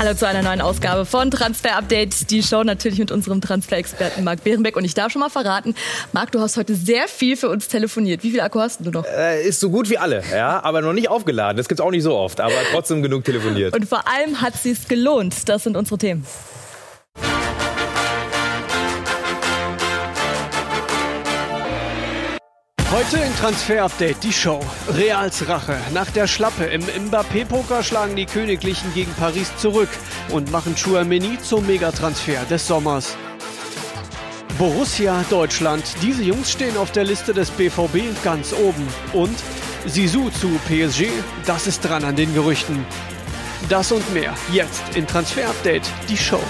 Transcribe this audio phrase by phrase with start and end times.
[0.00, 4.42] Hallo zu einer neuen Ausgabe von Transfer Update, die Show natürlich mit unserem Transfer-Experten Marc
[4.42, 4.74] Behrenbeck.
[4.74, 5.74] Und ich darf schon mal verraten,
[6.14, 8.22] Marc, du hast heute sehr viel für uns telefoniert.
[8.22, 9.04] Wie viel Akku hast du noch?
[9.04, 11.58] Äh, ist so gut wie alle, ja, aber noch nicht aufgeladen.
[11.58, 13.76] Das gibt es auch nicht so oft, aber trotzdem genug telefoniert.
[13.76, 15.46] Und vor allem hat sie es gelohnt.
[15.50, 16.24] Das sind unsere Themen.
[23.00, 24.60] Heute in Transfer Update die Show.
[24.94, 25.78] Reals Rache.
[25.94, 29.88] Nach der Schlappe im Mbappé-Poker schlagen die Königlichen gegen Paris zurück
[30.28, 33.16] und machen Chouameni zum Megatransfer des Sommers.
[34.58, 35.82] Borussia Deutschland.
[36.02, 38.86] Diese Jungs stehen auf der Liste des BVB ganz oben.
[39.14, 39.38] Und
[39.86, 41.08] Sisu zu PSG.
[41.46, 42.84] Das ist dran an den Gerüchten.
[43.70, 46.42] Das und mehr jetzt in Transfer Update die Show.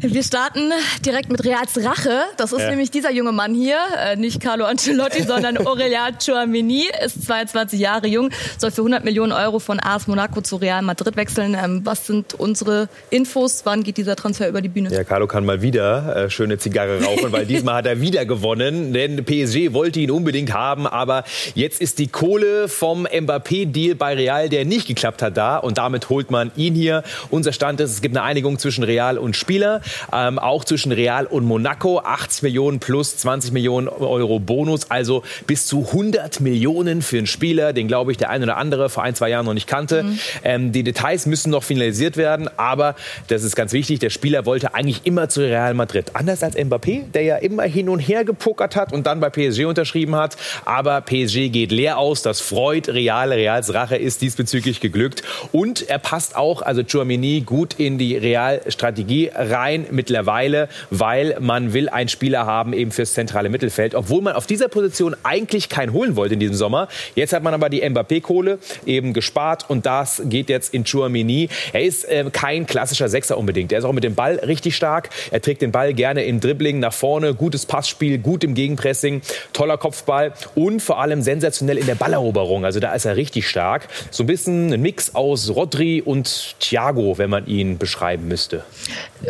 [0.00, 0.70] Wir starten
[1.04, 2.20] direkt mit Reals Rache.
[2.36, 2.70] Das ist ja.
[2.70, 8.06] nämlich dieser junge Mann hier, äh, nicht Carlo Ancelotti, sondern Aurelian Chouameni, ist 22 Jahre
[8.06, 11.56] jung, soll für 100 Millionen Euro von AS Monaco zu Real Madrid wechseln.
[11.60, 13.62] Ähm, was sind unsere Infos?
[13.64, 14.88] Wann geht dieser Transfer über die Bühne?
[14.92, 18.92] Ja, Carlo kann mal wieder äh, schöne Zigarre rauchen, weil diesmal hat er wieder gewonnen,
[18.92, 21.24] denn PSG wollte ihn unbedingt haben, aber
[21.56, 26.08] jetzt ist die Kohle vom Mbappé-Deal bei Real, der nicht geklappt hat, da und damit
[26.08, 27.02] holt man ihn hier.
[27.30, 29.80] Unser Stand ist, es gibt eine Einigung zwischen Real und Spieler.
[30.12, 32.00] Ähm, auch zwischen Real und Monaco.
[32.00, 37.72] 80 Millionen plus 20 Millionen Euro Bonus, also bis zu 100 Millionen für einen Spieler,
[37.72, 40.02] den glaube ich der ein oder andere vor ein, zwei Jahren noch nicht kannte.
[40.02, 40.18] Mhm.
[40.44, 42.94] Ähm, die Details müssen noch finalisiert werden, aber
[43.28, 46.10] das ist ganz wichtig, der Spieler wollte eigentlich immer zu Real Madrid.
[46.14, 49.64] Anders als Mbappé, der ja immer hin und her gepokert hat und dann bei PSG
[49.64, 55.22] unterschrieben hat, aber PSG geht leer aus, das freut Real, Reals Rache ist diesbezüglich geglückt.
[55.52, 61.72] Und er passt auch, also Chouamini, gut in die Real-Strategie rein rein mittlerweile, weil man
[61.72, 65.92] will einen Spieler haben eben fürs zentrale Mittelfeld, obwohl man auf dieser Position eigentlich keinen
[65.92, 66.88] holen wollte in diesem Sommer.
[67.14, 71.48] Jetzt hat man aber die Mbappé-Kohle eben gespart und das geht jetzt in Chouamini.
[71.72, 73.72] Er ist äh, kein klassischer Sechser unbedingt.
[73.72, 75.10] Er ist auch mit dem Ball richtig stark.
[75.30, 79.78] Er trägt den Ball gerne im Dribbling nach vorne, gutes Passspiel, gut im Gegenpressing, toller
[79.78, 82.64] Kopfball und vor allem sensationell in der Balleroberung.
[82.64, 83.88] Also da ist er richtig stark.
[84.10, 88.64] So ein bisschen ein Mix aus Rodri und Thiago, wenn man ihn beschreiben müsste.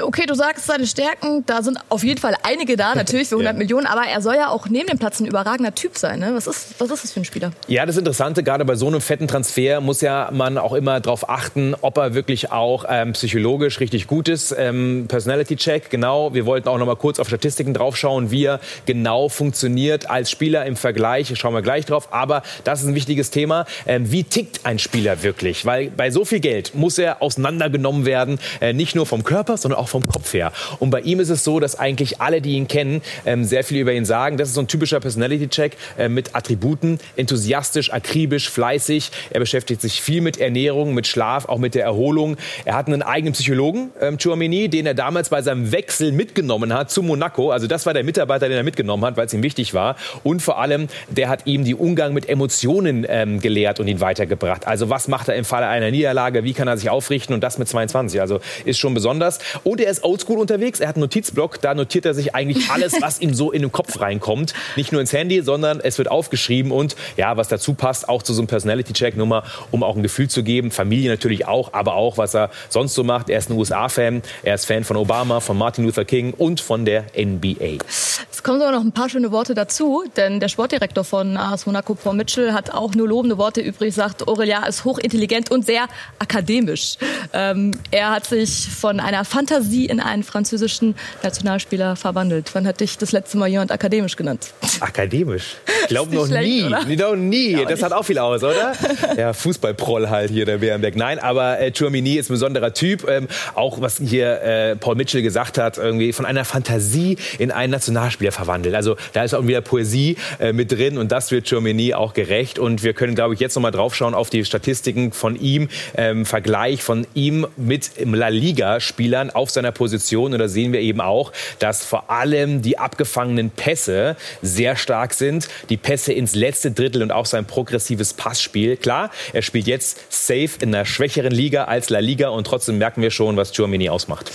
[0.00, 3.52] Okay, du sagst seine Stärken, da sind auf jeden Fall einige da, natürlich für 100
[3.52, 3.58] ja.
[3.58, 6.20] Millionen, aber er soll ja auch neben dem Platz ein überragender Typ sein.
[6.20, 6.30] Ne?
[6.34, 7.52] Was, ist, was ist das für ein Spieler?
[7.66, 11.28] Ja, das Interessante, gerade bei so einem fetten Transfer muss ja man auch immer darauf
[11.28, 14.54] achten, ob er wirklich auch ähm, psychologisch richtig gut ist.
[14.56, 16.32] Ähm, Personality Check, genau.
[16.32, 20.64] Wir wollten auch noch mal kurz auf Statistiken draufschauen, wie er genau funktioniert als Spieler
[20.64, 21.32] im Vergleich.
[21.36, 22.08] Schauen wir gleich drauf.
[22.12, 23.66] Aber das ist ein wichtiges Thema.
[23.86, 25.66] Ähm, wie tickt ein Spieler wirklich?
[25.66, 29.80] Weil bei so viel Geld muss er auseinandergenommen werden, äh, nicht nur vom Körper, sondern
[29.80, 30.52] auch vom Kopf her.
[30.78, 33.78] Und bei ihm ist es so, dass eigentlich alle, die ihn kennen, ähm, sehr viel
[33.78, 34.36] über ihn sagen.
[34.36, 36.98] Das ist so ein typischer Personality-Check äh, mit Attributen.
[37.16, 39.10] Enthusiastisch, akribisch, fleißig.
[39.30, 42.36] Er beschäftigt sich viel mit Ernährung, mit Schlaf, auch mit der Erholung.
[42.64, 46.90] Er hat einen eigenen Psychologen, ähm, Chouameni, den er damals bei seinem Wechsel mitgenommen hat
[46.90, 47.50] zu Monaco.
[47.50, 49.96] Also das war der Mitarbeiter, den er mitgenommen hat, weil es ihm wichtig war.
[50.24, 54.66] Und vor allem, der hat ihm die Umgang mit Emotionen ähm, gelehrt und ihn weitergebracht.
[54.66, 56.44] Also was macht er im Falle einer Niederlage?
[56.44, 57.34] Wie kann er sich aufrichten?
[57.34, 58.20] Und das mit 22.
[58.20, 59.38] Also ist schon besonders.
[59.64, 60.80] Und er ist oldschool unterwegs.
[60.80, 63.72] Er hat einen Notizblock, da notiert er sich eigentlich alles, was ihm so in den
[63.72, 64.54] Kopf reinkommt.
[64.76, 68.32] Nicht nur ins Handy, sondern es wird aufgeschrieben und ja, was dazu passt, auch zu
[68.32, 70.70] so einem Personality-Check-Nummer, um auch ein Gefühl zu geben.
[70.70, 73.30] Familie natürlich auch, aber auch, was er sonst so macht.
[73.30, 76.84] Er ist ein USA-Fan, er ist Fan von Obama, von Martin Luther King und von
[76.84, 77.78] der NBA.
[77.86, 81.94] Es kommen sogar noch ein paar schöne Worte dazu, denn der Sportdirektor von AS Monaco,
[81.94, 85.86] Paul Mitchell, hat auch nur lobende Worte übrig, sagt, Aurelia ist hochintelligent und sehr
[86.18, 86.96] akademisch.
[87.32, 92.50] Ähm, er hat sich von einer Fantasie in einen französischen Nationalspieler verwandelt.
[92.54, 94.52] Wann hat dich das letzte Mal jemand akademisch genannt?
[94.80, 95.56] Akademisch?
[95.82, 96.64] Ich glaube noch schlecht, nie.
[96.64, 96.84] Oder?
[96.84, 97.52] Noch nie.
[97.52, 98.74] Ja, das hat auch viel aus, oder?
[99.16, 100.96] ja, Fußballproll halt hier, der Bärenberg.
[100.96, 103.08] Nein, aber äh, Chouamini ist ein besonderer Typ.
[103.08, 107.70] Ähm, auch was hier äh, Paul Mitchell gesagt hat, irgendwie von einer Fantasie in einen
[107.70, 108.74] Nationalspieler verwandelt.
[108.74, 112.58] Also da ist auch wieder Poesie äh, mit drin und das wird Chouamini auch gerecht.
[112.58, 116.26] Und wir können, glaube ich, jetzt noch mal draufschauen auf die Statistiken von ihm, ähm,
[116.26, 119.87] Vergleich von ihm mit La Liga-Spielern auf seiner Position.
[120.32, 125.48] Und da sehen wir eben auch, dass vor allem die abgefangenen Pässe sehr stark sind.
[125.68, 128.76] Die Pässe ins letzte Drittel und auch sein progressives Passspiel.
[128.76, 133.02] Klar, er spielt jetzt safe in einer schwächeren Liga als La Liga und trotzdem merken
[133.02, 134.30] wir schon, was Chouamini ausmacht.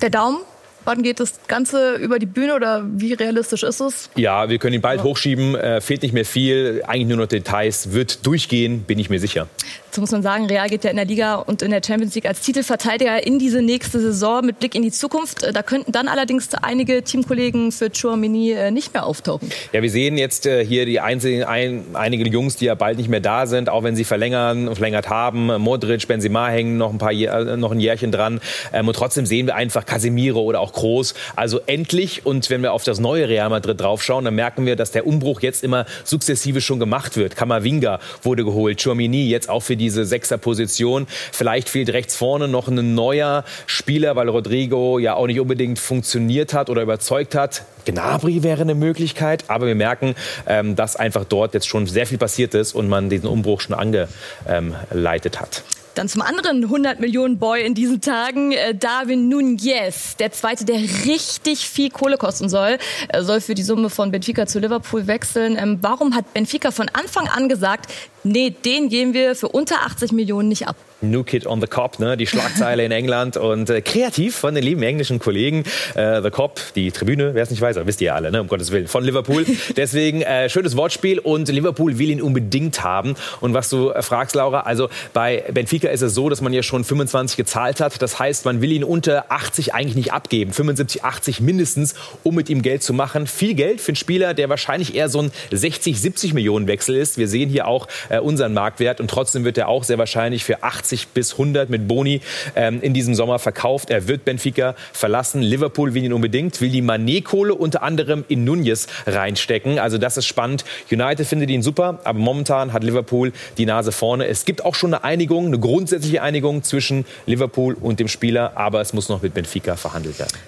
[0.00, 0.38] Der Daumen
[0.84, 4.10] Wann geht das Ganze über die Bühne oder wie realistisch ist es?
[4.16, 5.54] Ja, wir können ihn bald hochschieben.
[5.54, 6.82] Äh, fehlt nicht mehr viel.
[6.86, 7.92] Eigentlich nur noch Details.
[7.92, 9.48] Wird durchgehen, bin ich mir sicher.
[9.86, 12.26] Jetzt muss man sagen, Real geht ja in der Liga und in der Champions League
[12.26, 15.42] als Titelverteidiger in diese nächste Saison mit Blick in die Zukunft.
[15.42, 19.50] Äh, da könnten dann allerdings einige Teamkollegen für Chouamini äh, nicht mehr auftauchen.
[19.72, 23.08] Ja, wir sehen jetzt äh, hier die einzelnen, ein, einige Jungs, die ja bald nicht
[23.08, 25.46] mehr da sind, auch wenn sie verlängern, verlängert haben.
[25.60, 27.12] Modric, Benzema hängen noch ein paar,
[27.56, 28.40] noch ein Jährchen dran.
[28.72, 31.14] Ähm, und trotzdem sehen wir einfach Casemiro oder auch Groß.
[31.34, 32.24] Also endlich.
[32.24, 35.40] Und wenn wir auf das neue Real Madrid draufschauen, dann merken wir, dass der Umbruch
[35.40, 37.34] jetzt immer sukzessive schon gemacht wird.
[37.34, 41.08] Kamavinga wurde geholt, Chouamini jetzt auch für diese Sechserposition.
[41.32, 46.54] Vielleicht fehlt rechts vorne noch ein neuer Spieler, weil Rodrigo ja auch nicht unbedingt funktioniert
[46.54, 47.64] hat oder überzeugt hat.
[47.84, 50.14] Gnabry wäre eine Möglichkeit, aber wir merken,
[50.46, 53.74] ähm, dass einfach dort jetzt schon sehr viel passiert ist und man diesen Umbruch schon
[53.74, 55.64] angeleitet hat.
[55.98, 60.76] Dann zum anderen 100 Millionen Boy in diesen Tagen, äh, Darwin Nunez, der zweite, der
[60.76, 62.78] richtig viel Kohle kosten soll,
[63.08, 65.56] er soll für die Summe von Benfica zu Liverpool wechseln.
[65.58, 67.92] Ähm, warum hat Benfica von Anfang an gesagt,
[68.22, 70.76] nee, den geben wir für unter 80 Millionen nicht ab?
[71.00, 72.16] New Kid on the Cop, ne?
[72.16, 75.64] die Schlagzeile in England und äh, kreativ von den lieben englischen Kollegen.
[75.94, 78.40] Äh, the Cop, die Tribüne, wer es nicht weiß, wisst ihr ja alle, ne?
[78.40, 79.46] um Gottes Willen, von Liverpool.
[79.76, 83.14] Deswegen äh, schönes Wortspiel und Liverpool will ihn unbedingt haben.
[83.40, 86.62] Und was du äh, fragst, Laura, also bei Benfica ist es so, dass man ja
[86.62, 88.02] schon 25 gezahlt hat.
[88.02, 90.52] Das heißt, man will ihn unter 80 eigentlich nicht abgeben.
[90.52, 93.26] 75, 80 mindestens, um mit ihm Geld zu machen.
[93.26, 97.18] Viel Geld für einen Spieler, der wahrscheinlich eher so ein 60, 70 Millionen Wechsel ist.
[97.18, 100.62] Wir sehen hier auch äh, unseren Marktwert und trotzdem wird er auch sehr wahrscheinlich für
[100.62, 102.20] 80 80 bis 100 mit Boni
[102.56, 103.90] ähm, in diesem Sommer verkauft.
[103.90, 105.42] Er wird Benfica verlassen.
[105.42, 109.78] Liverpool will ihn unbedingt, will die Manet-Kohle unter anderem in Nunez reinstecken.
[109.78, 110.64] Also das ist spannend.
[110.90, 114.26] United findet ihn super, aber momentan hat Liverpool die Nase vorne.
[114.26, 118.80] Es gibt auch schon eine Einigung, eine grundsätzliche Einigung zwischen Liverpool und dem Spieler, aber
[118.80, 120.38] es muss noch mit Benfica verhandelt werden.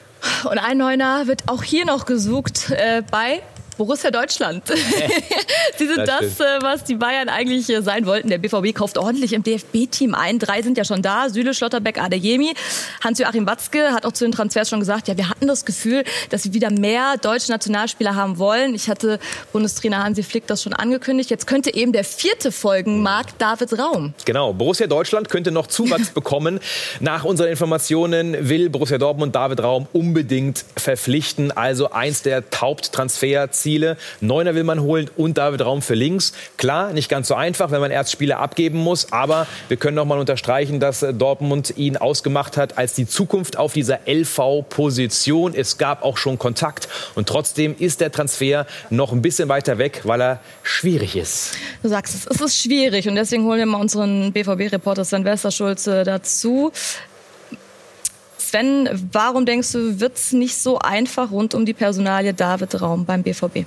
[0.50, 3.42] Und ein Neuner wird auch hier noch gesucht äh, bei
[3.80, 4.62] Borussia Deutschland.
[5.78, 8.28] Sie sind das, das äh, was die Bayern eigentlich äh, sein wollten.
[8.28, 10.38] Der BVB kauft ordentlich im DFB-Team ein.
[10.38, 11.30] Drei sind ja schon da.
[11.30, 12.52] Süle, Schlotterbeck, Adeyemi.
[13.02, 16.44] Hans-Joachim Watzke hat auch zu den Transfers schon gesagt, ja, wir hatten das Gefühl, dass
[16.44, 18.74] wir wieder mehr deutsche Nationalspieler haben wollen.
[18.74, 19.18] Ich hatte
[19.50, 21.30] Bundestrainer Hansi Flick das schon angekündigt.
[21.30, 24.12] Jetzt könnte eben der vierte folgen, Marc David Raum.
[24.26, 24.52] Genau.
[24.52, 26.60] Borussia Deutschland könnte noch Zuwachs bekommen.
[27.00, 31.50] Nach unseren Informationen will Borussia Dortmund David Raum unbedingt verpflichten.
[31.50, 33.96] Also eins der Haupttransferziele Ziele.
[34.20, 36.32] Neuner will man holen und David Raum für links.
[36.56, 39.12] Klar, nicht ganz so einfach, wenn man erst Spieler abgeben muss.
[39.12, 43.56] Aber wir können noch mal unterstreichen, dass äh, Dortmund ihn ausgemacht hat als die Zukunft
[43.56, 45.54] auf dieser LV-Position.
[45.54, 46.88] Es gab auch schon Kontakt.
[47.14, 51.52] Und trotzdem ist der Transfer noch ein bisschen weiter weg, weil er schwierig ist.
[51.82, 53.08] Du sagst es, es ist schwierig.
[53.08, 56.72] Und deswegen holen wir mal unseren BVB-Reporter Sven Westerschulze dazu.
[58.50, 63.04] Sven, warum denkst du, wird es nicht so einfach rund um die Personalie David Raum
[63.04, 63.64] beim BVB?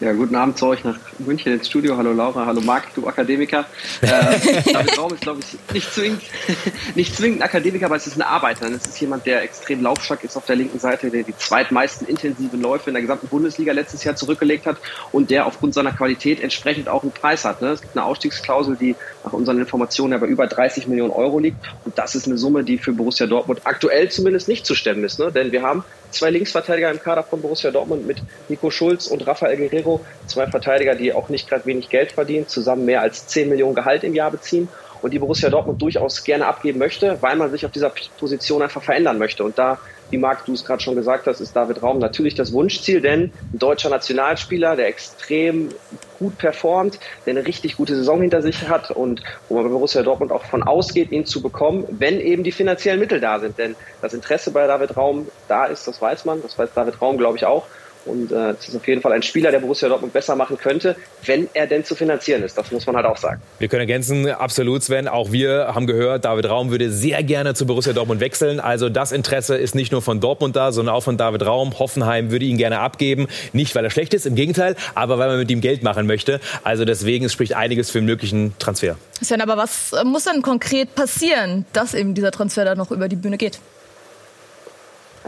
[0.00, 1.96] Ja, guten Abend zu euch nach München ins Studio.
[1.96, 3.64] Hallo Laura, hallo Marc, du Akademiker.
[4.00, 4.06] Äh,
[4.72, 6.22] David Raum ist, glaube ich, nicht zwingend,
[6.94, 8.66] nicht zwingend Akademiker, aber es ist ein Arbeiter.
[8.66, 12.62] Es ist jemand, der extrem laufstark ist auf der linken Seite, der die zweitmeisten intensiven
[12.62, 14.76] Läufe in der gesamten Bundesliga letztes Jahr zurückgelegt hat
[15.10, 17.60] und der aufgrund seiner Qualität entsprechend auch einen Preis hat.
[17.60, 17.70] Ne?
[17.70, 21.56] Es gibt eine Ausstiegsklausel, die nach unseren Informationen ja bei über 30 Millionen Euro liegt.
[21.84, 25.18] Und das ist eine Summe, die für Borussia Dortmund aktuell zumindest nicht zu stemmen ist.
[25.18, 25.32] Ne?
[25.32, 28.18] Denn wir haben zwei Linksverteidiger im Kader von Borussia Dortmund mit
[28.48, 30.00] Nico Schulz und Rafael Guerrero.
[30.26, 34.04] Zwei Verteidiger, die auch nicht gerade wenig Geld verdienen, zusammen mehr als 10 Millionen Gehalt
[34.04, 34.68] im Jahr beziehen
[35.02, 38.82] und die Borussia Dortmund durchaus gerne abgeben möchte, weil man sich auf dieser Position einfach
[38.82, 39.44] verändern möchte.
[39.44, 39.78] Und da
[40.10, 43.32] wie Marc, du es gerade schon gesagt hast, ist David Raum natürlich das Wunschziel, denn
[43.52, 45.70] ein deutscher Nationalspieler, der extrem
[46.18, 50.02] gut performt, der eine richtig gute Saison hinter sich hat und wo man bei Borussia
[50.02, 53.58] Dortmund auch von ausgeht, ihn zu bekommen, wenn eben die finanziellen Mittel da sind.
[53.58, 57.18] Denn das Interesse bei David Raum da ist, das weiß man, das weiß David Raum,
[57.18, 57.66] glaube ich, auch.
[58.08, 61.48] Und äh, ist auf jeden Fall ein Spieler, der Borussia Dortmund besser machen könnte, wenn
[61.54, 62.56] er denn zu finanzieren ist.
[62.56, 63.40] Das muss man halt auch sagen.
[63.58, 65.08] Wir können ergänzen, absolut, Sven.
[65.08, 68.60] Auch wir haben gehört, David Raum würde sehr gerne zu Borussia Dortmund wechseln.
[68.60, 71.78] Also das Interesse ist nicht nur von Dortmund da, sondern auch von David Raum.
[71.78, 73.28] Hoffenheim würde ihn gerne abgeben.
[73.52, 76.40] Nicht, weil er schlecht ist, im Gegenteil, aber weil man mit ihm Geld machen möchte.
[76.64, 78.96] Also deswegen spricht einiges für einen möglichen Transfer.
[79.22, 83.16] Sven, aber was muss denn konkret passieren, dass eben dieser Transfer dann noch über die
[83.16, 83.58] Bühne geht?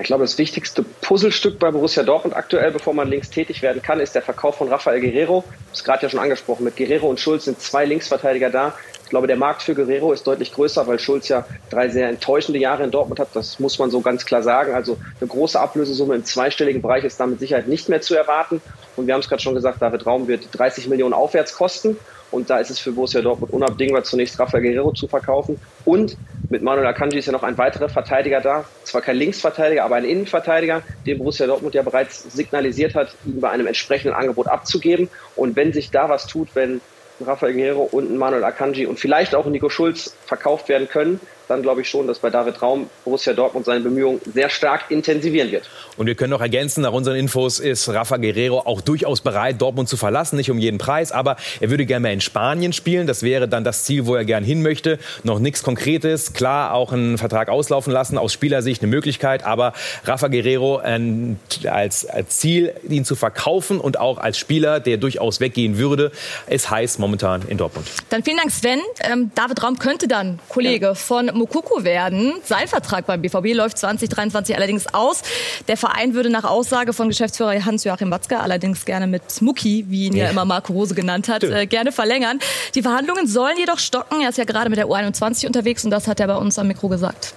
[0.01, 4.01] Ich glaube, das wichtigste Puzzlestück bei Borussia Dortmund aktuell, bevor man links tätig werden kann,
[4.01, 5.45] ist der Verkauf von Rafael Guerrero.
[5.69, 6.65] Das ist gerade ja schon angesprochen.
[6.65, 8.75] Mit Guerrero und Schulz sind zwei Linksverteidiger da.
[9.05, 12.59] Ich glaube, der Markt für Guerrero ist deutlich größer, weil Schulz ja drei sehr enttäuschende
[12.59, 13.29] Jahre in Dortmund hat.
[13.35, 14.73] Das muss man so ganz klar sagen.
[14.73, 18.63] Also eine große Ablösesumme im zweistelligen Bereich ist damit Sicherheit nicht mehr zu erwarten.
[18.97, 21.99] Und wir haben es gerade schon gesagt, David Raum wird 30 Millionen aufwärts kosten.
[22.31, 25.61] Und da ist es für Borussia Dortmund unabdingbar, zunächst Rafael Guerrero zu verkaufen.
[25.85, 26.17] Und
[26.53, 28.65] Mit Manuel Akanji ist ja noch ein weiterer Verteidiger da.
[28.83, 33.51] Zwar kein Linksverteidiger, aber ein Innenverteidiger, den Borussia Dortmund ja bereits signalisiert hat, ihn bei
[33.51, 35.09] einem entsprechenden Angebot abzugeben.
[35.37, 36.81] Und wenn sich da was tut, wenn
[37.25, 41.81] Rafael Guerrero und Manuel Akanji und vielleicht auch Nico Schulz verkauft werden können, dann glaube
[41.81, 45.69] ich schon, dass bei David Raum Borussia Dortmund seine Bemühungen sehr stark intensivieren wird.
[45.97, 49.89] Und wir können noch ergänzen, nach unseren Infos ist Rafa Guerrero auch durchaus bereit, Dortmund
[49.89, 53.09] zu verlassen, nicht um jeden Preis, aber er würde gerne mehr in Spanien spielen.
[53.09, 54.99] Das wäre dann das Ziel, wo er gern hin möchte.
[55.25, 56.33] Noch nichts Konkretes.
[56.33, 59.73] Klar, auch einen Vertrag auslaufen lassen, aus Spielersicht eine Möglichkeit, aber
[60.05, 65.41] Rafa Guerrero äh, als, als Ziel, ihn zu verkaufen und auch als Spieler, der durchaus
[65.41, 66.13] weggehen würde,
[66.49, 67.89] ist heiß momentan in Dortmund.
[68.11, 68.81] Dann vielen Dank, Sven.
[69.03, 70.95] Ähm, David Raum könnte dann Kollege ja.
[70.95, 72.35] von Mokoko werden.
[72.45, 75.23] Sein Vertrag beim BVB läuft 2023 allerdings aus.
[75.69, 80.17] Der Verein würde nach Aussage von Geschäftsführer Hans-Joachim Watzke allerdings gerne mit Mucki, wie ihn
[80.17, 82.39] ja, ja immer Marco Rose genannt hat, äh, gerne verlängern.
[82.75, 84.21] Die Verhandlungen sollen jedoch stocken.
[84.21, 86.69] Er ist ja gerade mit der U21 unterwegs und das hat er bei uns am
[86.69, 87.35] Mikro gesagt.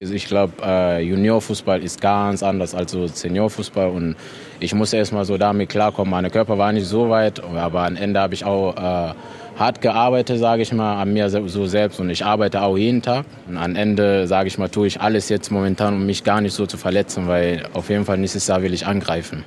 [0.00, 4.16] Also ich glaube, äh, Juniorfußball ist ganz anders als so Seniorfußball und
[4.58, 6.10] ich muss erst mal so damit klarkommen.
[6.10, 9.14] Meine Körper war nicht so weit, aber am Ende habe ich auch äh,
[9.58, 13.26] hart gearbeitet, sage ich mal, an mir so selbst und ich arbeite auch jeden Tag.
[13.48, 16.54] Und am Ende, sage ich mal, tue ich alles jetzt momentan, um mich gar nicht
[16.54, 19.44] so zu verletzen, weil auf jeden Fall nächstes Jahr will ich angreifen.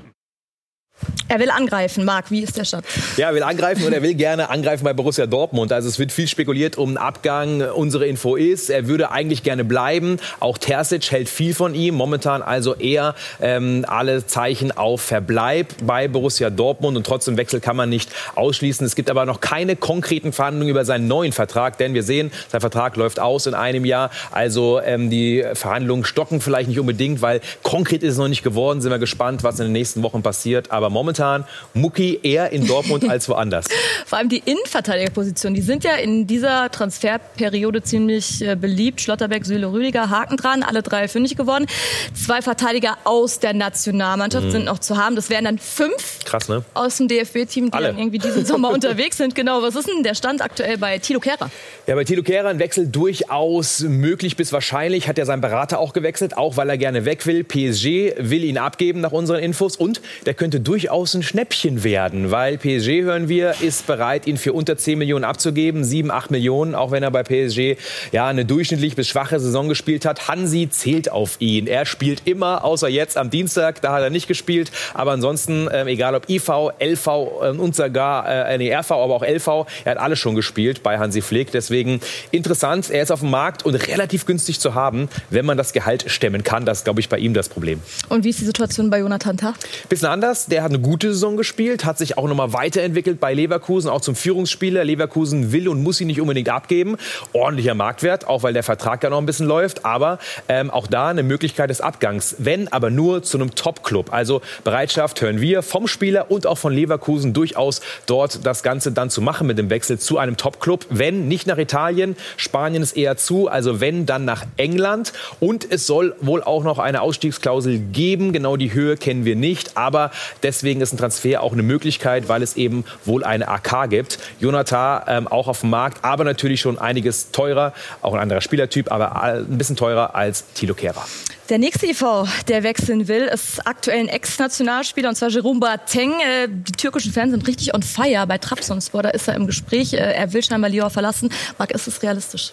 [1.28, 2.06] Er will angreifen.
[2.06, 2.86] Marc, wie ist der Stand?
[3.18, 5.72] Ja, er will angreifen und er will gerne angreifen bei Borussia Dortmund.
[5.74, 7.62] Also es wird viel spekuliert um einen Abgang.
[7.62, 10.18] Unsere Info ist, er würde eigentlich gerne bleiben.
[10.40, 11.96] Auch Terzic hält viel von ihm.
[11.96, 16.96] Momentan also eher ähm, alle Zeichen auf Verbleib bei Borussia Dortmund.
[16.96, 18.86] Und trotzdem Wechsel kann man nicht ausschließen.
[18.86, 21.78] Es gibt aber noch keine konkreten Verhandlungen über seinen neuen Vertrag.
[21.80, 24.12] Denn wir sehen, sein Vertrag läuft aus in einem Jahr.
[24.32, 28.82] Also ähm, die Verhandlungen stocken vielleicht nicht unbedingt, weil konkret ist es noch nicht geworden.
[28.82, 30.72] Sind wir gespannt, was in den nächsten Wochen passiert.
[30.72, 33.66] Aber momentan momentan Mucki eher in Dortmund als woanders.
[34.06, 39.02] Vor allem die Innenverteidigerposition, die sind ja in dieser Transferperiode ziemlich äh, beliebt.
[39.02, 41.66] Schlotterbeck, Süle, Rüdiger, Haken dran, alle drei fündig geworden.
[42.14, 44.52] Zwei Verteidiger aus der Nationalmannschaft mhm.
[44.52, 45.16] sind noch zu haben.
[45.16, 46.64] Das wären dann fünf Krass, ne?
[46.74, 49.36] aus dem DFB-Team, die dann irgendwie diesen Sommer unterwegs sind.
[49.36, 51.50] Genau, was ist denn der Stand aktuell bei Tilo Kehrer?
[51.88, 55.08] Ja, bei Tilo Kehrer ein Wechsel durchaus möglich bis wahrscheinlich.
[55.08, 57.44] Hat ja sein Berater auch gewechselt, auch weil er gerne weg will.
[57.44, 62.32] PSG will ihn abgeben nach unseren Infos und der könnte durchaus durchaus ein Schnäppchen werden,
[62.32, 66.76] weil PSG, hören wir, ist bereit, ihn für unter 10 Millionen abzugeben, 7, 8 Millionen,
[66.76, 67.78] auch wenn er bei PSG
[68.12, 70.28] ja eine durchschnittlich bis schwache Saison gespielt hat.
[70.28, 71.68] Hansi zählt auf ihn.
[71.68, 75.86] Er spielt immer, außer jetzt am Dienstag, da hat er nicht gespielt, aber ansonsten, äh,
[75.86, 79.48] egal ob IV, LV äh, und sogar äh, nee, RV, aber auch LV,
[79.86, 81.54] er hat alles schon gespielt bei Hansi Flick.
[81.54, 82.02] Deswegen
[82.32, 86.04] interessant, er ist auf dem Markt und relativ günstig zu haben, wenn man das Gehalt
[86.12, 86.66] stemmen kann.
[86.66, 87.80] Das ist, glaube ich, bei ihm das Problem.
[88.10, 89.54] Und wie ist die Situation bei Jonathan Tah?
[89.88, 90.48] Bisschen anders.
[90.48, 94.16] Der hat eine gute Saison gespielt, hat sich auch nochmal weiterentwickelt bei Leverkusen, auch zum
[94.16, 94.84] Führungsspieler.
[94.84, 96.98] Leverkusen will und muss ihn nicht unbedingt abgeben.
[97.34, 99.86] Ordentlicher Marktwert, auch weil der Vertrag ja noch ein bisschen läuft.
[99.86, 100.20] Aber
[100.50, 102.36] ähm, auch da eine Möglichkeit des Abgangs.
[102.40, 104.12] Wenn, aber nur zu einem Top-Club.
[104.12, 109.10] Also Bereitschaft hören wir vom Spieler und auch von Leverkusen durchaus dort das Ganze dann
[109.12, 110.88] zu machen mit dem Wechsel zu einem Top-Club.
[110.90, 113.48] Wenn nicht nach Italien, Spanien ist eher zu.
[113.48, 115.14] Also wenn, dann nach England.
[115.40, 118.34] Und es soll wohl auch noch eine Ausstiegsklausel geben.
[118.34, 119.78] Genau die Höhe kennen wir nicht.
[119.78, 120.10] Aber
[120.42, 124.20] deswegen ist ein Transfer auch eine Möglichkeit, weil es eben wohl eine AK gibt.
[124.40, 128.92] Jonathan ähm, auch auf dem Markt, aber natürlich schon einiges teurer, auch ein anderer Spielertyp,
[128.92, 131.06] aber ein bisschen teurer als Tilo Kehrer.
[131.50, 132.04] Der nächste IV,
[132.48, 136.14] der wechseln will, ist aktuell ein Ex-Nationalspieler und zwar Jerome Boateng.
[136.14, 139.04] Äh, die türkischen Fans sind richtig on fire bei Trabzonspor.
[139.04, 139.94] Da ist er im Gespräch.
[139.94, 141.30] Äh, er will scheinbar Lyon verlassen.
[141.60, 142.52] Marc, ist es realistisch?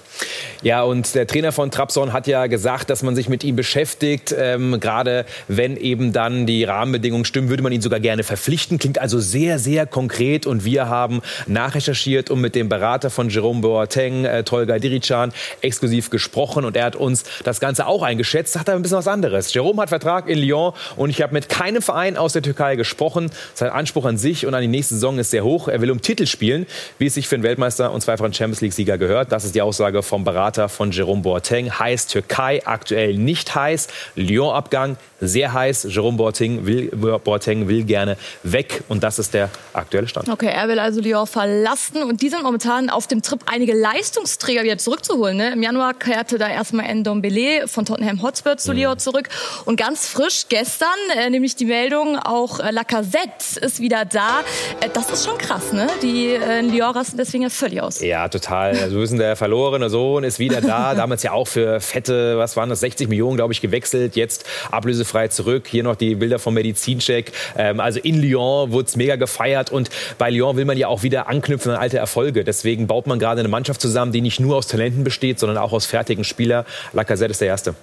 [0.60, 4.34] Ja, und der Trainer von Trabzon hat ja gesagt, dass man sich mit ihm beschäftigt.
[4.36, 8.78] Ähm, Gerade wenn eben dann die Rahmenbedingungen stimmen, würde man ihn sogar gerne verpflichten.
[8.78, 10.46] Klingt also sehr, sehr konkret.
[10.46, 16.10] Und wir haben nachrecherchiert und mit dem Berater von Jerome Boateng, äh, Tolga Dirican, exklusiv
[16.10, 16.64] gesprochen.
[16.64, 18.58] Und er hat uns das Ganze auch eingeschätzt.
[18.58, 19.52] Hat er ein bisschen was anderes.
[19.52, 23.30] Jerome hat Vertrag in Lyon und ich habe mit keinem Verein aus der Türkei gesprochen.
[23.54, 25.68] Sein Anspruch an sich und an die nächste Saison ist sehr hoch.
[25.68, 26.66] Er will um Titel spielen,
[26.98, 29.32] wie es sich für einen Weltmeister und zweifachen Champions League-Sieger gehört.
[29.32, 31.78] Das ist die Aussage vom Berater von Jerome Boateng.
[31.78, 33.88] Heißt Türkei aktuell nicht heiß.
[34.16, 35.86] Lyon-Abgang sehr heiß.
[35.88, 40.28] Jerome Boateng will, Boateng will gerne weg und das ist der aktuelle Stand.
[40.28, 44.64] Okay, er will also Lyon verlassen und die sind momentan auf dem Trip, einige Leistungsträger
[44.64, 45.36] wieder zurückzuholen.
[45.36, 45.52] Ne?
[45.52, 49.28] Im Januar kehrte da erstmal Ndombele von Tottenham Hotspur zu Lyon zurück
[49.64, 54.40] und ganz frisch gestern, äh, nämlich die Meldung, auch äh, Lacazette ist wieder da.
[54.80, 55.86] Äh, das ist schon krass, ne?
[56.02, 58.00] Die äh, Lyon rasten deswegen ja völlig aus.
[58.00, 58.76] Ja, total.
[58.76, 60.94] Also wissen, der verlorene Sohn ist wieder da.
[61.02, 64.16] Damals ja auch für fette, was waren das, 60 Millionen, glaube ich, gewechselt.
[64.16, 65.66] Jetzt Ablöse frei zurück.
[65.68, 67.32] Hier noch die Bilder vom Medizincheck.
[67.56, 71.02] Ähm, also in Lyon wurde es mega gefeiert und bei Lyon will man ja auch
[71.02, 72.44] wieder anknüpfen an alte Erfolge.
[72.44, 75.72] Deswegen baut man gerade eine Mannschaft zusammen, die nicht nur aus Talenten besteht, sondern auch
[75.72, 76.64] aus fertigen Spielern.
[76.92, 77.74] Lacazette ist der Erste.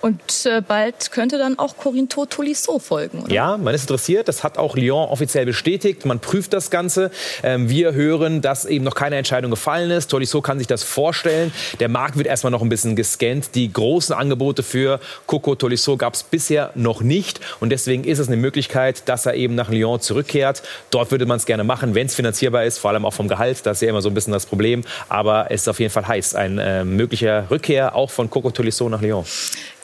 [0.00, 3.32] Und äh, bald könnte dann auch Corinto Tolisso folgen, oder?
[3.32, 4.28] Ja, man ist interessiert.
[4.28, 6.04] Das hat auch Lyon offiziell bestätigt.
[6.04, 7.10] Man prüft das Ganze.
[7.42, 10.08] Ähm, wir hören, dass eben noch keine Entscheidung gefallen ist.
[10.08, 11.52] Tolisso kann sich das vorstellen.
[11.80, 13.54] Der Markt wird erstmal noch ein bisschen gescannt.
[13.54, 17.40] Die großen Angebote für Coco Tolisso gab es bisher noch nicht.
[17.60, 20.62] Und deswegen ist es eine Möglichkeit, dass er eben nach Lyon zurückkehrt.
[20.90, 23.64] Dort würde man es gerne machen, wenn es finanzierbar ist, vor allem auch vom Gehalt.
[23.64, 24.84] Das ist ja immer so ein bisschen das Problem.
[25.08, 26.34] Aber es ist auf jeden Fall heiß.
[26.34, 29.24] Ein äh, möglicher Rückkehr auch von Coco Tolisso nach Lyon.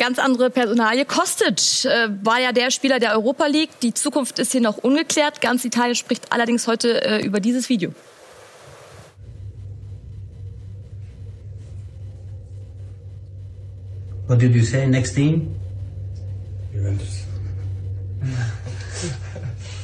[0.02, 1.04] Ganz andere Personalie.
[1.04, 3.70] Kostic äh, war ja der Spieler der Europa League.
[3.82, 5.40] Die Zukunft ist hier noch ungeklärt.
[5.40, 7.92] Ganz Italien spricht allerdings heute äh, über dieses Video.
[14.26, 14.88] What did you say?
[14.88, 15.54] Next team?
[16.74, 17.22] Juventus.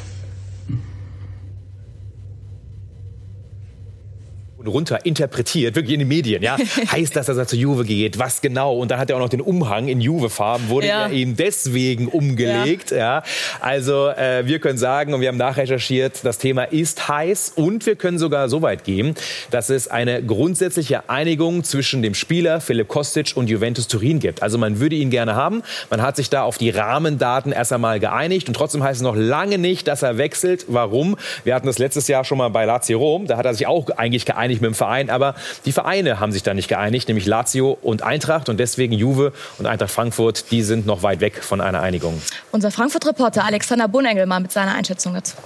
[4.67, 6.43] runter interpretiert, wirklich in den Medien.
[6.43, 6.57] Ja,
[6.93, 8.19] heißt das, dass er zu Juve geht?
[8.19, 8.77] Was genau?
[8.77, 11.07] Und dann hat er auch noch den Umhang in Juve-Farben, wurde ja.
[11.07, 12.91] er eben deswegen umgelegt.
[12.91, 12.97] Ja.
[12.97, 13.23] ja.
[13.61, 17.97] Also äh, wir können sagen und wir haben nachrecherchiert, das Thema ist heiß und wir
[17.97, 19.15] können sogar so weit gehen,
[19.51, 24.43] dass es eine grundsätzliche Einigung zwischen dem Spieler Philipp Kostic und Juventus Turin gibt.
[24.43, 25.63] Also man würde ihn gerne haben.
[25.91, 29.17] Man hat sich da auf die Rahmendaten erst einmal geeinigt und trotzdem heißt es noch
[29.17, 30.67] lange nicht, dass er wechselt.
[30.69, 31.17] Warum?
[31.45, 33.27] Wir hatten das letztes Jahr schon mal bei Lazio Rom.
[33.27, 35.35] Da hat er sich auch eigentlich geeinigt einig mit dem Verein, aber
[35.65, 39.67] die Vereine haben sich da nicht geeinigt, nämlich Lazio und Eintracht und deswegen Juve und
[39.67, 42.21] Eintracht Frankfurt, die sind noch weit weg von einer Einigung.
[42.53, 45.37] Unser Frankfurt-Reporter Alexander Bonengel mal mit seiner Einschätzung dazu.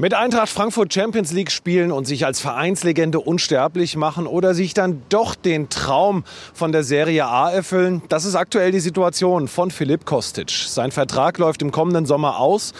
[0.00, 5.02] Mit Eintracht Frankfurt Champions League spielen und sich als Vereinslegende unsterblich machen oder sich dann
[5.10, 10.06] doch den Traum von der Serie A erfüllen, das ist aktuell die Situation von Philipp
[10.06, 10.48] Kostic.
[10.48, 12.72] Sein Vertrag läuft im kommenden Sommer aus.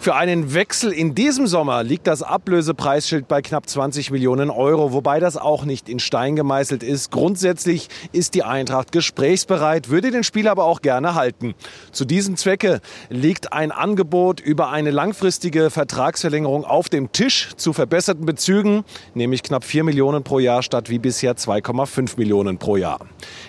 [0.00, 5.18] Für einen Wechsel in diesem Sommer liegt das Ablösepreisschild bei knapp 20 Millionen Euro, wobei
[5.18, 7.10] das auch nicht in Stein gemeißelt ist.
[7.10, 11.54] Grundsätzlich ist die Eintracht gesprächsbereit, würde den Spieler aber auch gerne halten.
[11.90, 18.26] Zu diesem Zwecke liegt ein Angebot über eine langfristige Vertragsverlängerung auf dem Tisch zu verbesserten
[18.26, 23.00] Bezügen, nämlich knapp 4 Millionen pro Jahr statt wie bisher 2,5 Millionen pro Jahr.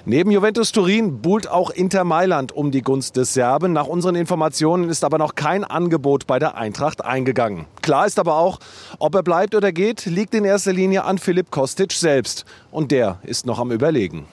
[0.06, 3.74] Neben Juventus Turin buhlt auch Inter Mailand um die Gunst des Serben.
[3.74, 7.66] Nach unseren Informationen ist aber noch kein Angebot bei der Eintracht eingegangen.
[7.82, 8.60] Klar ist aber auch,
[9.00, 12.46] ob er bleibt oder geht, liegt in erster Linie an Philipp Kostic selbst.
[12.72, 14.26] Und der ist noch am Überlegen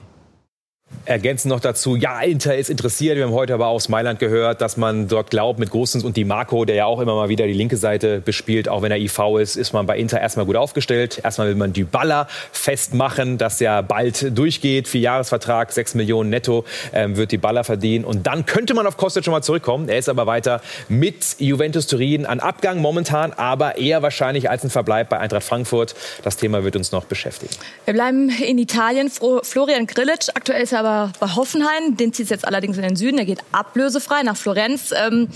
[1.05, 3.17] ergänzen noch dazu, ja, Inter ist interessiert.
[3.17, 6.25] Wir haben heute aber aus Mailand gehört, dass man dort glaubt, mit Großens und Di
[6.25, 9.19] Marco, der ja auch immer mal wieder die linke Seite bespielt, auch wenn er IV
[9.41, 11.21] ist, ist man bei Inter erstmal gut aufgestellt.
[11.23, 14.89] Erstmal will man Dybala festmachen, dass ja bald durchgeht.
[14.89, 18.05] Vier Jahresvertrag, sechs Millionen netto ähm, wird Dybala verdienen.
[18.05, 19.89] Und dann könnte man auf Kostic schon mal zurückkommen.
[19.89, 24.71] Er ist aber weiter mit Juventus Turin an Abgang momentan, aber eher wahrscheinlich als ein
[24.71, 25.95] Verbleib bei Eintracht Frankfurt.
[26.23, 27.55] Das Thema wird uns noch beschäftigen.
[27.85, 29.11] Wir bleiben in Italien.
[29.11, 31.97] Florian Grillitsch, aktuell ist er aber bei Hoffenheim.
[31.97, 33.17] Den zieht es jetzt allerdings in den Süden.
[33.17, 34.93] Der geht ablösefrei nach Florenz.
[34.93, 35.29] Ähm,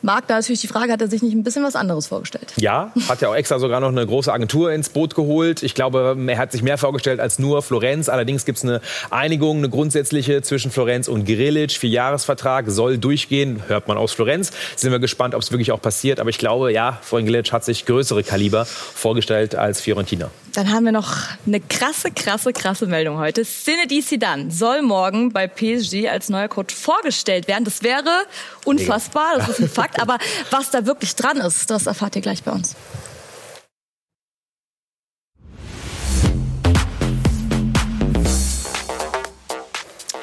[0.00, 2.52] Marc, da natürlich die Frage, hat er sich nicht ein bisschen was anderes vorgestellt?
[2.56, 5.64] Ja, hat ja auch extra sogar noch eine große Agentur ins Boot geholt.
[5.64, 8.08] Ich glaube, er hat sich mehr vorgestellt als nur Florenz.
[8.08, 11.72] Allerdings gibt es eine Einigung, eine grundsätzliche zwischen Florenz und Grilic.
[11.72, 14.52] Vierjahresvertrag soll durchgehen, hört man aus Florenz.
[14.76, 16.20] Sind wir gespannt, ob es wirklich auch passiert.
[16.20, 20.30] Aber ich glaube, ja, Florian Grilic hat sich größere Kaliber vorgestellt als Fiorentina.
[20.54, 21.14] Dann haben wir noch
[21.46, 23.44] eine krasse, krasse, krasse Meldung heute.
[23.44, 27.64] Zinedine Zidane soll morgen bei PSG als neuer Coach vorgestellt werden.
[27.64, 28.24] Das wäre
[28.64, 30.00] unfassbar, das ist ein Fakt.
[30.00, 30.18] Aber
[30.50, 32.74] was da wirklich dran ist, das erfahrt ihr gleich bei uns.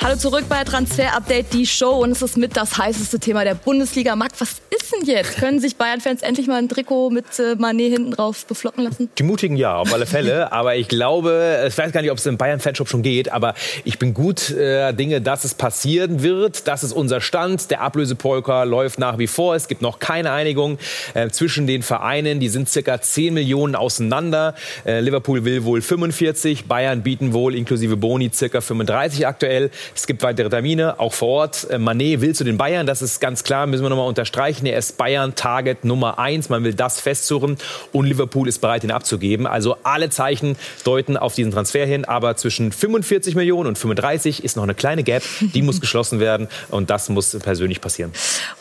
[0.05, 2.03] Hallo zurück bei Transfer Update, die Show.
[2.03, 4.15] Und es ist mit das heißeste Thema der Bundesliga.
[4.15, 5.37] Marc, was ist denn jetzt?
[5.37, 9.09] Können sich Bayern-Fans endlich mal ein Trikot mit äh, Manet hinten drauf beflocken lassen?
[9.17, 10.51] Die mutigen ja, auf alle Fälle.
[10.51, 13.97] aber ich glaube, ich weiß gar nicht, ob es im Bayern-Fanshop schon geht, aber ich
[13.97, 16.67] bin gut äh, Dinge, dass es passieren wird.
[16.67, 17.71] Das ist unser Stand.
[17.71, 19.55] Der Ablösepolka läuft nach wie vor.
[19.55, 20.77] Es gibt noch keine Einigung
[21.15, 22.39] äh, zwischen den Vereinen.
[22.39, 24.53] Die sind circa 10 Millionen auseinander.
[24.85, 29.71] Äh, Liverpool will wohl 45, Bayern bieten wohl inklusive Boni circa 35 aktuell.
[29.95, 31.69] Es gibt weitere Termine, auch vor Ort.
[31.69, 34.65] Äh, Manet will zu den Bayern, das ist ganz klar, müssen wir nochmal unterstreichen.
[34.65, 36.49] Er ist Bayern-Target Nummer eins.
[36.49, 37.57] Man will das festsuchen
[37.93, 39.47] und Liverpool ist bereit, ihn abzugeben.
[39.47, 42.03] Also alle Zeichen deuten auf diesen Transfer hin.
[42.03, 45.23] Aber zwischen 45 Millionen und 35 ist noch eine kleine Gap.
[45.39, 48.11] Die muss geschlossen werden und das muss persönlich passieren.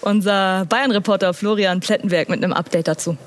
[0.02, 3.18] Unser Bayern-Reporter Florian Plettenberg mit einem Update dazu.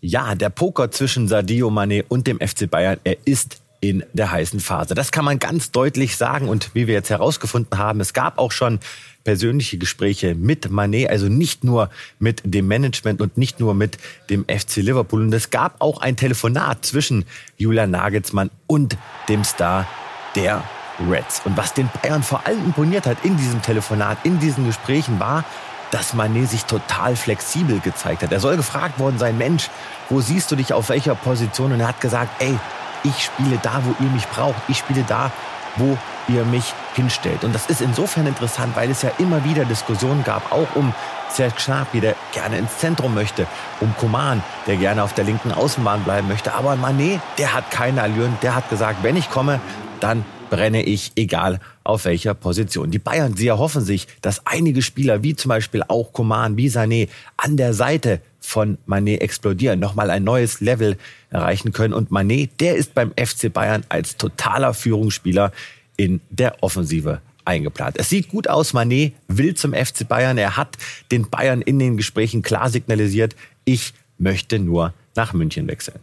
[0.00, 4.60] Ja, der Poker zwischen Sadio Mané und dem FC Bayern, er ist in der heißen
[4.60, 4.94] Phase.
[4.94, 6.48] Das kann man ganz deutlich sagen.
[6.48, 8.80] Und wie wir jetzt herausgefunden haben, es gab auch schon
[9.24, 13.98] persönliche Gespräche mit Manet, also nicht nur mit dem Management und nicht nur mit
[14.30, 15.22] dem FC Liverpool.
[15.22, 17.24] Und es gab auch ein Telefonat zwischen
[17.56, 18.96] Julian Nagelsmann und
[19.28, 19.86] dem Star
[20.34, 20.64] der
[21.08, 21.42] Reds.
[21.44, 25.44] Und was den Bayern vor allem imponiert hat in diesem Telefonat, in diesen Gesprächen war,
[25.90, 28.32] dass Manet sich total flexibel gezeigt hat.
[28.32, 29.70] Er soll gefragt worden sein, Mensch,
[30.10, 31.72] wo siehst du dich auf welcher Position?
[31.72, 32.58] Und er hat gesagt, ey,
[33.04, 34.60] ich spiele da, wo ihr mich braucht.
[34.68, 35.30] Ich spiele da,
[35.76, 35.96] wo
[36.28, 37.44] ihr mich hinstellt.
[37.44, 40.92] Und das ist insofern interessant, weil es ja immer wieder Diskussionen gab, auch um
[41.30, 43.46] Serge Gnabry, der gerne ins Zentrum möchte,
[43.80, 46.54] um Koman, der gerne auf der linken Außenbahn bleiben möchte.
[46.54, 49.60] Aber Manet, der hat keine Allüren, der hat gesagt, wenn ich komme,
[50.00, 52.90] dann brenne ich, egal auf welcher Position.
[52.90, 57.08] Die Bayern, sie erhoffen sich, dass einige Spieler, wie zum Beispiel auch Coman, wie Sané,
[57.36, 60.96] an der Seite von Manet explodieren, nochmal ein neues Level
[61.30, 61.94] erreichen können.
[61.94, 65.52] Und Manet, der ist beim FC Bayern als totaler Führungsspieler
[65.96, 67.96] in der Offensive eingeplant.
[67.98, 68.72] Es sieht gut aus.
[68.72, 70.38] Manet will zum FC Bayern.
[70.38, 70.76] Er hat
[71.10, 73.34] den Bayern in den Gesprächen klar signalisiert,
[73.64, 76.00] ich möchte nur nach München wechseln.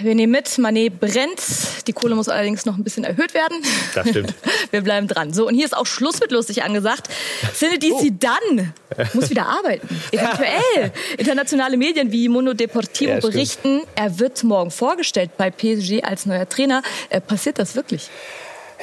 [0.00, 1.40] Wir nehmen mit, Manet brennt.
[1.86, 3.62] Die Kohle muss allerdings noch ein bisschen erhöht werden.
[3.94, 4.34] Das stimmt.
[4.70, 5.32] Wir bleiben dran.
[5.32, 7.08] So, und hier ist auch Schluss mit lustig angesagt.
[7.54, 8.00] Zinedine oh.
[8.00, 8.74] Zidane
[9.14, 9.88] muss wieder arbeiten.
[10.12, 10.92] Eventuell.
[11.16, 16.48] Internationale Medien wie Mono Deportivo ja, berichten, er wird morgen vorgestellt bei PSG als neuer
[16.48, 16.82] Trainer.
[17.08, 18.10] Äh, passiert das wirklich?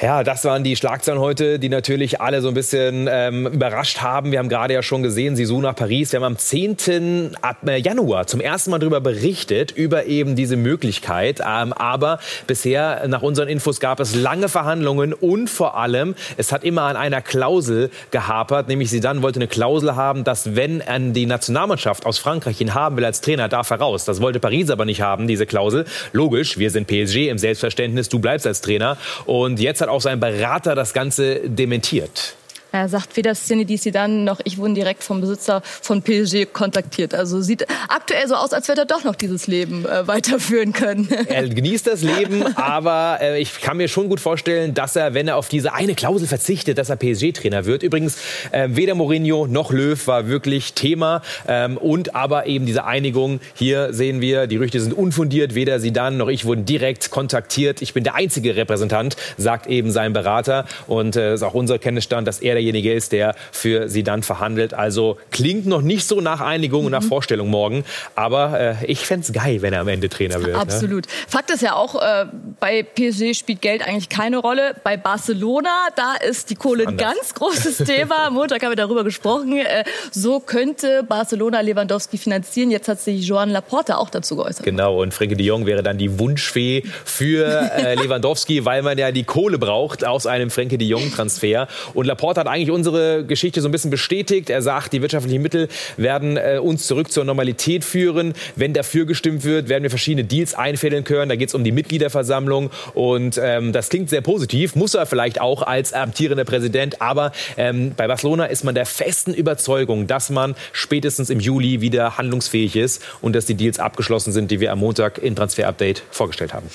[0.00, 4.30] Ja, das waren die Schlagzeilen heute, die natürlich alle so ein bisschen ähm, überrascht haben.
[4.30, 6.12] Wir haben gerade ja schon gesehen, Sisu nach Paris.
[6.12, 7.36] Wir haben am 10.
[7.66, 11.40] Äh, Januar zum ersten Mal darüber berichtet, über eben diese Möglichkeit.
[11.40, 16.62] Ähm, aber bisher, nach unseren Infos, gab es lange Verhandlungen und vor allem, es hat
[16.62, 21.12] immer an einer Klausel gehapert, nämlich sie dann wollte eine Klausel haben, dass wenn an
[21.12, 24.04] die Nationalmannschaft aus Frankreich ihn haben will als Trainer, darf er raus.
[24.04, 25.86] Das wollte Paris aber nicht haben, diese Klausel.
[26.12, 28.96] Logisch, wir sind PSG im Selbstverständnis, du bleibst als Trainer.
[29.26, 32.34] Und jetzt hat hat auch sein Berater das Ganze dementiert.
[32.70, 37.14] Er sagt weder Zinedine Zidane noch ich wurden direkt vom Besitzer von PSG kontaktiert.
[37.14, 41.08] Also sieht aktuell so aus, als würde er doch noch dieses Leben äh, weiterführen können.
[41.28, 45.28] Er genießt das Leben, aber äh, ich kann mir schon gut vorstellen, dass er, wenn
[45.28, 47.82] er auf diese eine Klausel verzichtet, dass er PSG-Trainer wird.
[47.82, 48.18] Übrigens,
[48.50, 53.40] äh, weder Mourinho noch Löw war wirklich Thema ähm, und aber eben diese Einigung.
[53.54, 55.54] Hier sehen wir, die Gerüchte sind unfundiert.
[55.54, 57.82] Weder Zidane noch ich wurden direkt kontaktiert.
[57.82, 62.26] Ich bin der einzige Repräsentant, sagt eben sein Berater und äh, ist auch unser Kenntnisstand,
[62.26, 64.74] dass er derjenige ist, der für sie dann verhandelt.
[64.74, 67.08] Also klingt noch nicht so nach Einigung und nach mhm.
[67.08, 67.84] Vorstellung morgen.
[68.14, 70.56] Aber äh, ich fände es geil, wenn er am Ende Trainer wird.
[70.56, 70.60] Ne?
[70.60, 71.06] Absolut.
[71.06, 71.12] Ne?
[71.28, 72.26] Fakt ist ja auch, äh,
[72.60, 74.74] bei PSG spielt Geld eigentlich keine Rolle.
[74.82, 78.30] Bei Barcelona, da ist die Kohle ein ganz großes Thema.
[78.30, 79.56] Montag haben wir darüber gesprochen.
[79.56, 82.70] Äh, so könnte Barcelona Lewandowski finanzieren.
[82.70, 84.64] Jetzt hat sich Joan Laporta auch dazu geäußert.
[84.64, 89.12] Genau, und Frenkie de Jong wäre dann die Wunschfee für äh, Lewandowski, weil man ja
[89.12, 91.68] die Kohle braucht aus einem Frenkie de Jong-Transfer.
[91.94, 94.50] Und Laporta hat eigentlich unsere Geschichte so ein bisschen bestätigt.
[94.50, 98.34] Er sagt, die wirtschaftlichen Mittel werden äh, uns zurück zur Normalität führen.
[98.56, 101.28] Wenn dafür gestimmt wird, werden wir verschiedene Deals einfädeln können.
[101.28, 104.74] Da geht es um die Mitgliederversammlung und ähm, das klingt sehr positiv.
[104.74, 107.00] Muss er vielleicht auch als amtierender Präsident.
[107.00, 112.18] Aber ähm, bei Barcelona ist man der festen Überzeugung, dass man spätestens im Juli wieder
[112.18, 116.02] handlungsfähig ist und dass die Deals abgeschlossen sind, die wir am Montag in Transfer Update
[116.10, 116.68] vorgestellt haben.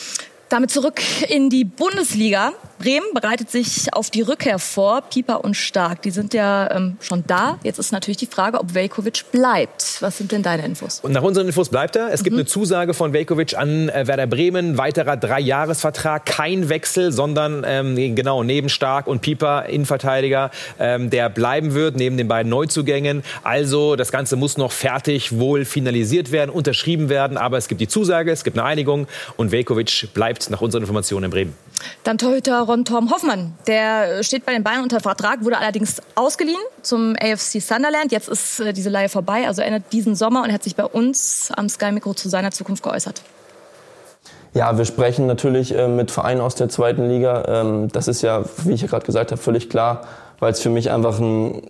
[0.53, 2.53] Damit zurück in die Bundesliga.
[2.77, 5.01] Bremen bereitet sich auf die Rückkehr vor.
[5.01, 7.57] Pieper und Stark, die sind ja ähm, schon da.
[7.63, 9.97] Jetzt ist natürlich die Frage, ob Velkovic bleibt.
[10.01, 10.99] Was sind denn deine Infos?
[10.99, 12.11] Und nach unseren Infos bleibt er.
[12.11, 12.23] Es mhm.
[12.25, 14.77] gibt eine Zusage von Velkovic an äh, Werder Bremen.
[14.77, 16.25] Weiterer Dreijahresvertrag.
[16.25, 22.17] Kein Wechsel, sondern ähm, genau neben Stark und Pieper, Innenverteidiger, ähm, der bleiben wird, neben
[22.17, 23.23] den beiden Neuzugängen.
[23.43, 27.37] Also das Ganze muss noch fertig wohl finalisiert werden, unterschrieben werden.
[27.37, 31.25] Aber es gibt die Zusage, es gibt eine Einigung und Velkovic bleibt nach unseren Informationen
[31.25, 31.53] in Bremen.
[32.03, 33.53] Dann Torhüter Ron Torm Hoffmann.
[33.67, 38.11] Der steht bei den Bayern unter Vertrag, wurde allerdings ausgeliehen zum AFC Sunderland.
[38.11, 40.85] Jetzt ist äh, diese Leihe vorbei, also endet diesen Sommer und er hat sich bei
[40.85, 43.21] uns am Sky Mikro zu seiner Zukunft geäußert.
[44.53, 47.43] Ja, wir sprechen natürlich äh, mit Vereinen aus der zweiten Liga.
[47.47, 50.07] Ähm, das ist ja, wie ich ja gerade gesagt habe, völlig klar,
[50.39, 51.61] weil es für mich einfach ein,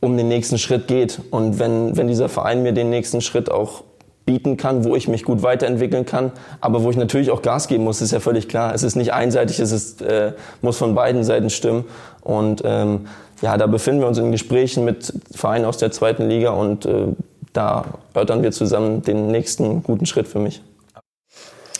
[0.00, 1.20] um den nächsten Schritt geht.
[1.30, 3.84] Und wenn, wenn dieser Verein mir den nächsten Schritt auch
[4.26, 7.84] bieten kann, wo ich mich gut weiterentwickeln kann, aber wo ich natürlich auch Gas geben
[7.84, 8.74] muss, ist ja völlig klar.
[8.74, 11.84] Es ist nicht einseitig, es ist, äh, muss von beiden Seiten stimmen.
[12.22, 13.06] Und ähm,
[13.40, 17.06] ja, da befinden wir uns in Gesprächen mit Vereinen aus der zweiten Liga und äh,
[17.52, 20.60] da erörtern wir zusammen den nächsten guten Schritt für mich.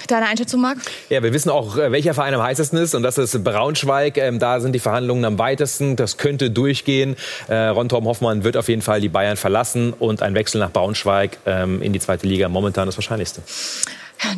[0.06, 0.78] Deine Einschätzung, Marc?
[1.08, 4.16] Ja, wir wissen auch, äh, welcher Verein am heißesten ist und das ist Braunschweig.
[4.18, 5.96] Ähm, da sind die Verhandlungen am weitesten.
[5.96, 7.16] Das könnte durchgehen.
[7.48, 10.70] Äh, Ron Torben Hoffmann wird auf jeden Fall die Bayern verlassen und ein Wechsel nach
[10.70, 13.42] Braunschweig ähm, in die zweite Liga momentan das Wahrscheinlichste.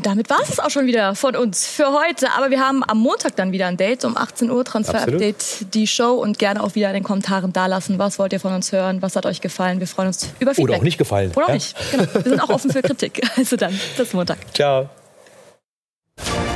[0.02, 2.31] Damit war es auch schon wieder von uns für heute.
[2.37, 6.14] Aber wir haben am Montag dann wieder ein Date um 18 Uhr, Transfer-Update, die Show
[6.14, 7.98] und gerne auch wieder in den Kommentaren dalassen.
[7.98, 9.02] Was wollt ihr von uns hören?
[9.02, 9.81] Was hat euch gefallen?
[9.81, 10.70] Wir freuen uns über Feedback.
[10.70, 11.33] Oder auch nicht gefallen.
[11.35, 11.54] Oder auch ja?
[11.54, 11.76] nicht.
[11.90, 12.04] Genau.
[12.12, 13.20] Wir sind auch offen für Kritik.
[13.37, 14.38] Also dann, bis Montag.
[14.54, 14.88] Ciao.
[16.26, 16.48] you